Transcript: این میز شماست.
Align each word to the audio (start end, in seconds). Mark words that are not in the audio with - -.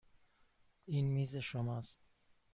این 0.85 1.05
میز 1.09 1.35
شماست. 1.35 1.99